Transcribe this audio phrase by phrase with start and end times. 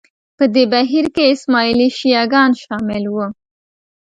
[0.37, 3.27] په دې بهیر کې اسماعیلي شیعه ګان شامل وو